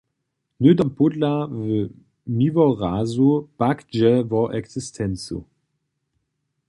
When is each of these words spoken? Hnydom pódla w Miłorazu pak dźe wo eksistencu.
Hnydom 0.57 0.89
pódla 0.97 1.47
w 1.47 1.89
Miłorazu 2.39 3.29
pak 3.59 3.77
dźe 3.93 4.13
wo 4.29 4.41
eksistencu. 4.59 5.37